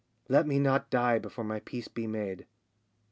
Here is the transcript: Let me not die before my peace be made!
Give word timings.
Let 0.29 0.47
me 0.47 0.57
not 0.57 0.89
die 0.89 1.19
before 1.19 1.43
my 1.43 1.59
peace 1.59 1.87
be 1.87 2.07
made! 2.07 2.47